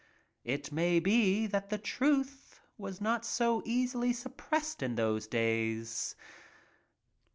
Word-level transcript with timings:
It 0.43 0.71
may 0.71 0.99
be 0.99 1.45
that 1.45 1.69
the 1.69 1.77
truth 1.77 2.59
was 2.75 2.99
not 3.01 3.23
so 3.23 3.61
easily 3.65 4.13
suppressed 4.13 4.81
in 4.81 4.95
those 4.95 5.27
days. 5.27 6.15